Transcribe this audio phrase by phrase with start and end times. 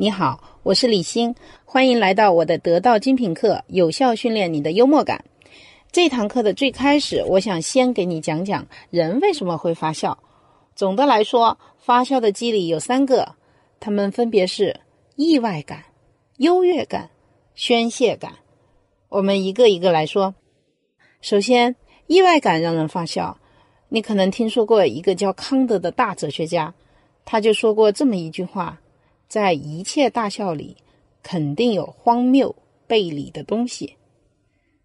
[0.00, 5.24] 你好，我是李欣，欢迎来到我的得道精品课，有效训练你的幽默感。
[5.90, 10.16] 这堂课的最开始，我想先给你讲讲人为什么会发笑。
[10.76, 13.34] 总的来说，发笑的机理有三个，
[13.80, 14.78] 它们分别是
[15.16, 15.82] 意外感、
[16.36, 17.10] 优越感、
[17.56, 18.34] 宣泄感。
[19.08, 20.32] 我们一个一个来说。
[21.20, 21.74] 首先，
[22.06, 23.36] 意外感让人发笑。
[23.88, 26.72] 你可能听说过一个叫康德的大哲学家，
[27.24, 28.78] 他就说过这么一句话。
[29.28, 30.78] 在一切大笑里，
[31.22, 33.96] 肯定有荒谬背离的东西。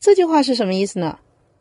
[0.00, 1.20] 这句话是什么意思呢？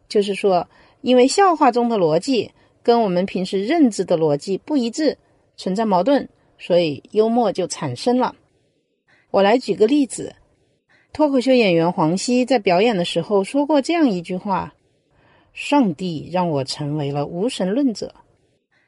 [0.10, 0.68] 就是说，
[1.02, 5.18] 因为笑话中的逻辑跟我们平时认知的逻辑不一致，
[5.56, 8.36] 存在矛盾，所以幽默就产生了。
[9.30, 10.36] 我来举个例子：
[11.14, 14.74] 脱口秀演员黄西在表演的时候说过这样一句话
[15.54, 18.16] ：“上帝让我成为了无神论者。”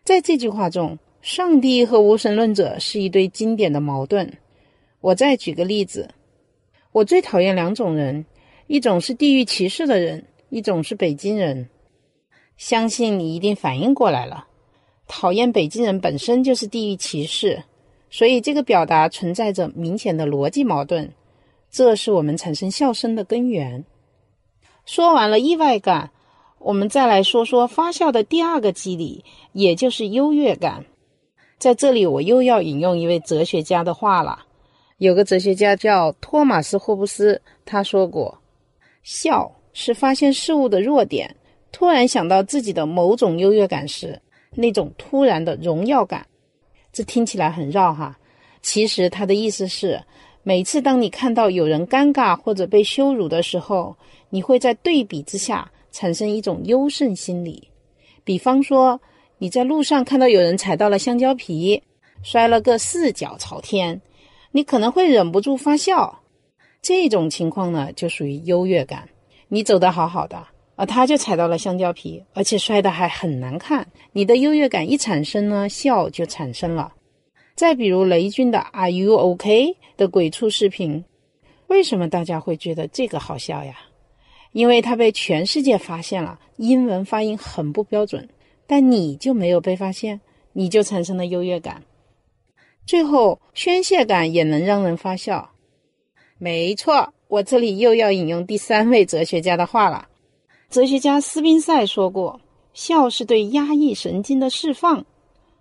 [0.04, 0.98] 在这句话中。
[1.26, 4.32] 上帝和无神论者是一对经典的矛盾。
[5.02, 6.12] 我再举个例子，
[6.92, 8.28] 我最讨厌两种人，
[8.68, 11.68] 一种是地域歧视的人，一种是北京人。
[12.58, 14.46] 相信你一定反应过来了，
[15.08, 17.64] 讨厌北京人本身就是地域歧视，
[18.12, 21.12] 所以这个表达存在着明显的逻辑矛盾，
[21.72, 23.84] 这是我们产生笑声的根源。
[24.86, 26.12] 说完了意外感，
[26.60, 30.86] 我们再来说说发笑的第二个机理，也就是优越感。
[31.66, 34.46] 在这里，我又要引用一位哲学家的话了。
[35.00, 38.38] 有个哲学家叫托马斯·霍布斯，他说过
[39.02, 41.36] ：“笑是发现事物的弱点，
[41.72, 44.22] 突然想到自己的某种优越感时，
[44.52, 46.24] 那种突然的荣耀感。”
[46.94, 48.16] 这听起来很绕哈，
[48.62, 50.00] 其实他的意思是，
[50.44, 53.98] 每次当你看到有人尴尬或者被羞辱的时候，
[54.30, 57.68] 你会在对比之下产生一种优胜心理。
[58.24, 59.02] 比方说。
[59.38, 61.84] 你在路上看到有人踩到了香蕉皮，
[62.24, 64.02] 摔了个四脚朝天，
[64.52, 66.22] 你可能会忍不住发笑。
[66.82, 69.10] 这种情况呢，就属于优越感。
[69.50, 73.86] 你走得好好的，而他就踩到了香蕉皮，而且摔得还很难看。
[74.14, 76.94] 你的优越感一产生呢，笑就产生了。
[77.56, 81.04] 再比如雷军的 “Are you OK” 的鬼畜视频，
[81.68, 83.76] 为什么大家会觉得这个好笑呀？
[84.52, 88.30] 因为他被全世界发现了，英文发音很不标准。
[88.68, 90.22] 但你就没有被发现，
[90.54, 91.84] 你就产生了优越感。
[92.86, 95.50] 最后，宣泄感也能让人发笑。
[96.38, 100.08] 没错，我这里又要引用第三位哲学家的话了。
[100.70, 102.40] 哲学家斯宾塞说过
[102.74, 105.06] ：“笑是对压抑神经的释放。”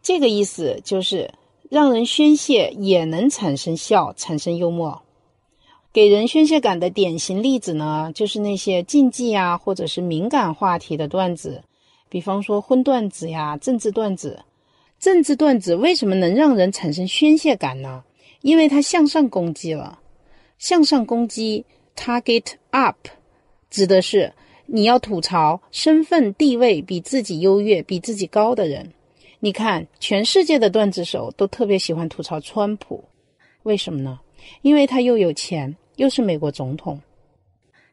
[0.02, 1.32] 这个意思就是
[1.70, 5.00] 让人宣泄也能产生笑，产生幽默。
[5.92, 11.62] 给人宣泄感的典型例子呢，就是那些禁忌啊，或者是敏感话题的段子。
[12.14, 14.44] 比方说荤段子呀、政治段子，
[15.00, 18.04] 政治段子为什么能让人产生宣泄感呢？
[18.40, 19.98] 因为它向上攻击了。
[20.56, 21.64] 向上攻击
[21.96, 22.96] （target up）
[23.68, 24.32] 指的是
[24.66, 28.92] 你要吐槽身份地位比自己优越、比自己高的人。
[29.40, 33.02] 你看，全世界的段子手都特别喜欢吐槽川普，
[33.64, 34.20] 为什么呢？
[34.62, 37.00] 因为他又有钱，又是美国总统。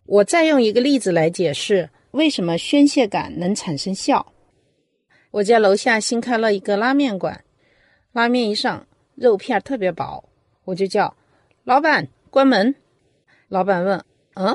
[0.05, 1.89] 我再用一个例子来解释。
[2.11, 4.33] 为什么宣泄感能产生笑？
[5.31, 7.45] 我家楼下新开了一个拉面馆，
[8.11, 8.85] 拉面一上
[9.15, 10.25] 肉片特别薄，
[10.65, 11.15] 我就叫
[11.63, 12.75] 老板关门。
[13.47, 14.03] 老板问
[14.35, 14.53] ：“嗯？”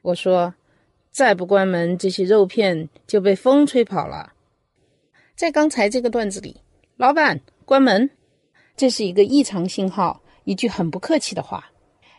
[0.00, 0.54] 我说
[1.12, 4.32] ：“再不关门，这些肉片就被风吹跑了。”
[5.36, 6.56] 在刚才这个段子里，
[6.96, 8.08] 老板关门，
[8.74, 11.70] 这是一个异常信号，一句很不客气的话。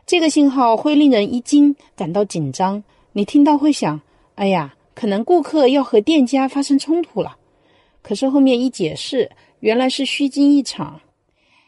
[0.05, 2.83] 这个信号会令人一惊，感到紧张。
[3.13, 3.99] 你听到会想。
[4.35, 7.37] 哎呀，可能顾客要和店家发生冲突了，
[8.01, 9.31] 可是后面一解释，
[9.61, 10.99] 原来是虚惊一场。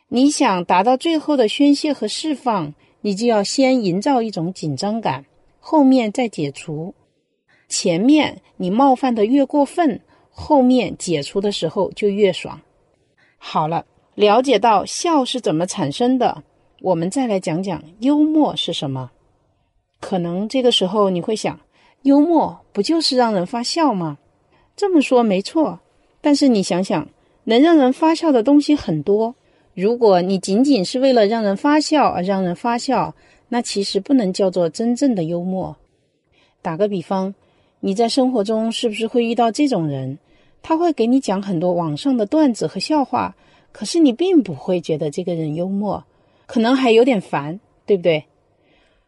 [0.09, 5.25] 你想达到最后的宣泄和释放，你就要先营造一种紧张感，
[5.59, 6.93] 后面再解除。
[7.69, 12.59] 前面你冒犯的越过分，后面解除的时候就越爽。
[13.37, 13.85] 好了，
[14.15, 16.43] 了解到笑是怎么产生的，
[16.81, 19.11] 我们再来讲讲幽默是什么。
[20.01, 21.57] 可能这个时候你会想。
[22.03, 24.17] 幽默不就是让人发笑吗？
[24.75, 25.79] 这么说没错，
[26.21, 27.07] 但是你想想，
[27.45, 29.35] 能让人发笑的东西很多。
[29.73, 33.13] 如果你仅仅是为了让人发笑而让人发笑，
[33.49, 35.75] 那其实不能叫做真正的幽默。
[36.61, 37.33] 打个比方，
[37.79, 40.17] 你在生活中是不是会遇到这种人？
[40.63, 43.35] 他会给你讲很多网上的段子和笑话，
[43.71, 46.03] 可是你并不会觉得这个人幽默，
[46.45, 48.25] 可能还有点烦，对不对？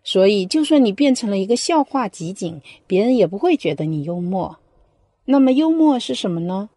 [0.03, 4.57] 所以，就算你变成了一个笑话集锦，别人也不会觉得你幽默。
[5.25, 6.69] 那么，幽默是什么呢？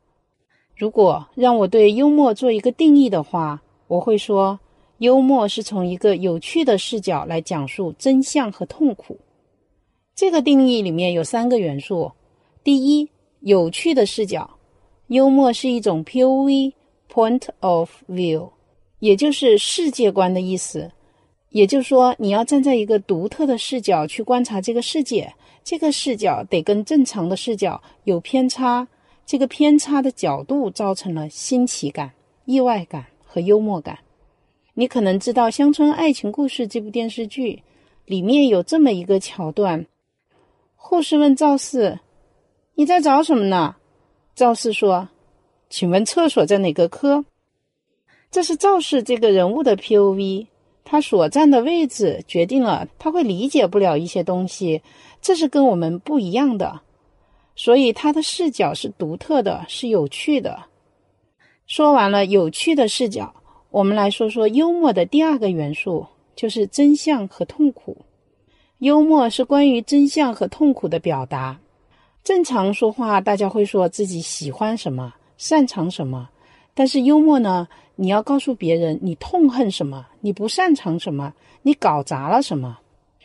[0.76, 4.58] 如果让我对幽默做一个定义的话，我会说，
[4.98, 9.19] 幽默是从一个有趣的视角来讲述真相和痛苦。
[10.14, 12.12] 这个定义里面有三个元素：
[12.62, 13.08] 第一，
[13.40, 14.50] 有趣的视角。
[15.08, 18.50] 幽默是一种 POV（Point of View），
[18.98, 20.90] 也就是世界观的意思。
[21.52, 25.32] 也就是说，你要站在一个独特的视角去观察这个世界，
[25.62, 28.88] 这个视角得跟正常的视角有偏差。
[29.25, 32.10] 这个偏差的角度造成了新奇感、
[32.44, 33.99] 意外感和幽默感。
[34.75, 37.62] 你可能知道《乡村爱情故事》这部电视剧
[38.05, 39.87] 里面有这么一个桥段：
[40.75, 42.00] 护士问赵四
[42.75, 43.76] ：“你在找什么呢？”
[44.34, 45.08] 赵四说
[45.70, 47.25] ：“请问厕所在哪个科？”
[48.31, 50.48] 这是赵四这个人物的 P.O.V。
[50.84, 54.82] 他所站的位置决定了他会理解不了一些东西，
[55.20, 56.81] 这是跟我们不一样的，
[57.56, 60.64] 所以他的视角是独特的，是有趣的。
[61.67, 63.34] 说完了有趣的视角，
[63.70, 66.06] 我们来说说幽默的第二个元素，
[66.37, 67.96] 就是真相和痛苦。
[68.79, 71.58] 幽默是关于真相和痛苦的表达。
[72.25, 76.29] 正常说话，大家会说自己喜欢什么，擅长什么，
[76.75, 77.69] 但是幽默呢？
[77.97, 82.79] 你要告诉别人你痛恨什么，你不擅长什么，你搞砸了什么。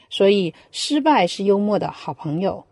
[0.10, 2.66] 所以失败是幽默的好朋友。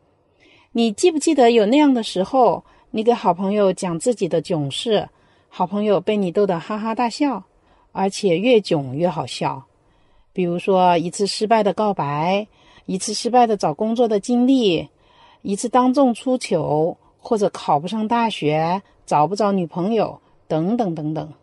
[0.72, 5.10] 你记不记得有那样的时候，你给好朋友讲自己的囧事，
[5.50, 7.44] 好朋友被你逗得哈哈大笑，
[7.92, 9.66] 而且越囧越好笑。
[10.34, 12.48] 比如说一次失败的告白，
[12.86, 14.90] 一次失败的找工作的经历，
[15.42, 21.34] 一次当众出糗，或者考不上大学，找不着女朋友，等等等等。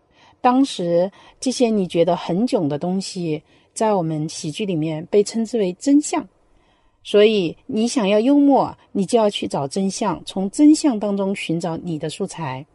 [0.43, 1.11] 当时
[1.41, 3.43] 这些你觉得很囧的东西，
[3.73, 6.29] 在我们喜剧里面被称之为真相。
[7.05, 12.67] 所以你想要幽默，你就要去找真相，从真相当中寻找你的素材。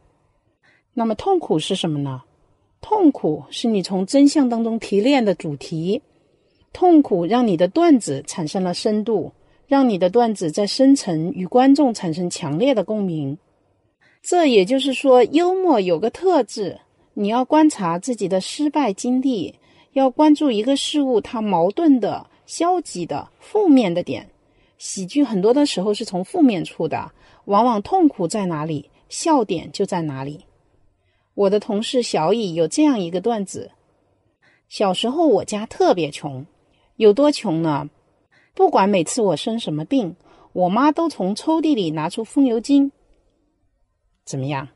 [0.94, 2.24] 那么痛苦是什么呢？
[2.82, 6.02] 痛苦是你从真相当中提炼的主题。
[6.74, 9.32] 痛苦让你的段子产生了深度，
[9.66, 13.38] 让你的段子在深层与观众产生强烈的共鸣。
[14.22, 16.80] 这也就是说，幽默有个特质。
[17.20, 19.56] 你要观察自己的失败经历，
[19.94, 24.30] 要关注一个事物它矛盾的、消极的、负面的点。
[24.78, 27.12] 喜剧很多的时候是从负面出的，
[27.46, 30.46] 往往痛苦在哪里，笑点就在哪里。
[31.34, 33.72] 我的同事小乙有这样一个段子：
[34.70, 36.46] 小时候我家特别穷，
[36.98, 37.90] 有多穷呢？
[38.54, 40.16] 不管每次我生什么病，
[40.54, 42.92] 我妈都从抽屉里拿出风油精。
[44.24, 44.68] 怎么样？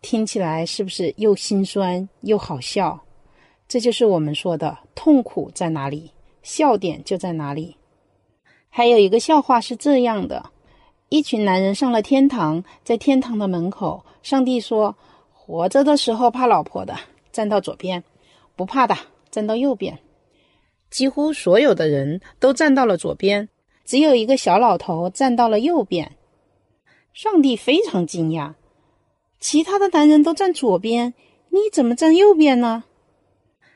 [0.00, 3.00] 听起来是不是又心酸又好笑？
[3.68, 6.10] 这就是我们说的痛苦在哪里，
[6.42, 7.76] 笑点就在哪里。
[8.68, 10.50] 还有一个笑话是这样的：
[11.08, 14.96] 一群男人上了天堂，在天堂的门口，上帝说
[15.32, 16.96] ：“活着的时候怕老婆的，
[17.32, 18.02] 站到左边；
[18.56, 18.96] 不怕的，
[19.30, 19.98] 站到右边。”
[20.90, 23.48] 几乎所有的人都站到了左边，
[23.84, 26.12] 只有一个小老头站到了右边。
[27.14, 28.54] 上帝非常惊讶。
[29.42, 31.12] 其他的男人都站左边，
[31.48, 32.84] 你怎么站右边呢？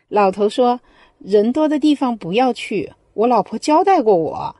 [0.07, 0.81] 老头说
[1.19, 4.55] ：“人多的地方不要去，我老婆交代过我。”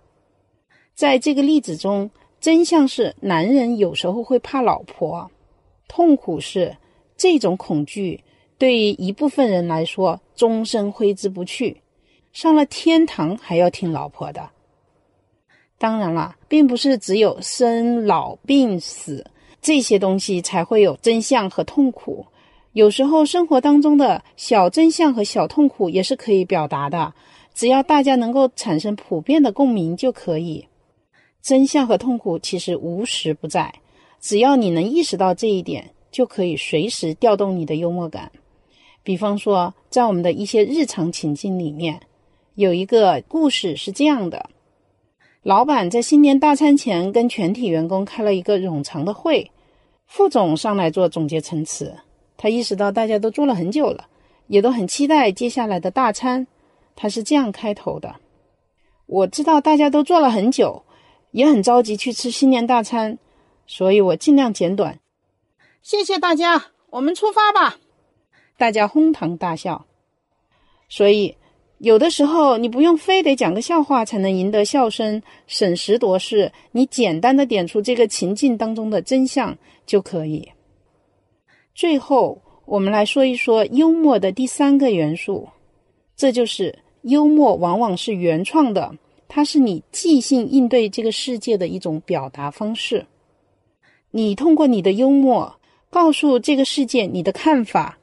[0.95, 2.11] 在这个例子中，
[2.41, 5.31] 真相是男人有时候会怕老婆，
[5.87, 6.77] 痛苦是
[7.17, 8.21] 这种恐惧
[8.59, 11.81] 对于一部分人来说终身挥之不去，
[12.33, 14.51] 上了天堂还要听老婆的。
[15.79, 19.25] 当然了，并不是只有生老病死。
[19.61, 22.27] 这些东西才会有真相和痛苦。
[22.73, 27.15] 有时候生活当中的小真相和小痛苦也是可以表达的，
[27.55, 30.67] 只要大家能够产生普遍的共鸣就可以。
[31.43, 33.75] 真相和痛苦其实无时不在，
[34.21, 38.31] 只要你能意识到这一点，就可以随时调动你的幽默感。
[39.03, 42.01] 比方说，在我们的一些日常情境里面，
[42.57, 44.51] 有一个故事是这样的：
[45.47, 49.53] 老板在新年大餐前跟全体员工开了一个冗长的会。
[50.09, 51.97] 副总上来做总结陈词，
[52.37, 54.09] 他意识到大家都做了很久了，
[54.49, 56.49] 也都很期待接下来的大餐。
[56.97, 58.17] 他是这样开头的
[59.07, 60.83] ：“我知道大家都做了很久，
[61.31, 63.17] 也很着急去吃新年大餐，
[63.69, 64.99] 所以我尽量简短。
[65.81, 67.77] 谢谢大家，我们出发吧！”
[68.59, 69.87] 大家哄堂大笑。
[70.89, 71.37] 所以。
[71.79, 80.49] 有的时候，你不用非得讲个笑话才能赢得笑声，审时度势，你简单的点出这个情境当中的真相就可以。
[81.75, 85.49] 最后，我们来说一说幽默的第三个元素，
[86.17, 88.97] 这就是幽默往往是原创的，
[89.29, 93.05] 它是你即兴应对这个世界的一种表达方式。
[94.13, 97.99] 你通过你的幽默告诉这个世界你的看法。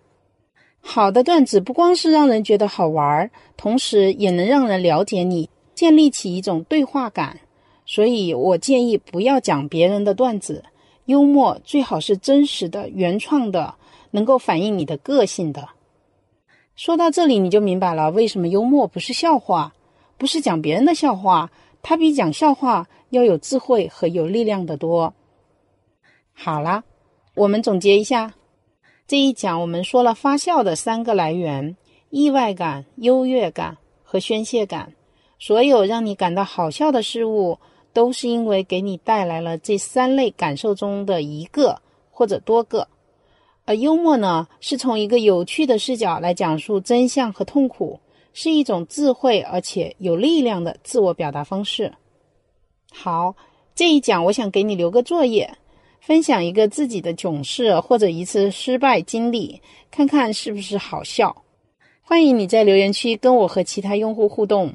[0.85, 7.39] 好的段子不光是让人觉得好玩，同时也能让人了解你，建立起一种对话感。
[7.85, 10.63] 所以我建议不要讲别人的段子，
[11.05, 13.75] 幽默最好是真实的、原创的，
[14.11, 15.69] 能够反映你的个性的。
[16.75, 19.73] 说到这里，你就明白了为什么幽默不是笑话，
[20.17, 21.49] 不是讲别人的笑话，
[21.81, 25.13] 它比讲笑话要有智慧和有力量的多。
[26.33, 26.83] 好了，
[27.35, 28.33] 我们总结一下。
[29.05, 31.75] 这一讲我们说了发笑的三个来源：
[32.09, 34.93] 意外感、优越感和宣泄感。
[35.39, 37.59] 所有让你感到好笑的事物，
[37.91, 41.81] 都是因为给你带来了这三类感受中的一个
[42.11, 42.87] 或者多个。
[43.65, 47.99] 而幽默呢，是从一个有趣的视角来讲述真相和痛苦，
[48.33, 51.93] 是一种智慧而且有力量的自我表达方式。
[52.91, 53.35] 好，
[53.75, 55.57] 这一讲我想给你留个作业。
[56.05, 61.45] 分享一个自己的囧事或者一次失败经历，看看是不是好笑。
[62.01, 64.73] 欢迎你在留言区跟我和其他用户互动。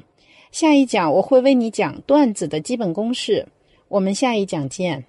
[0.51, 3.47] 下一讲我会为你讲段子的基本公式。
[3.89, 5.05] 我们下一讲见。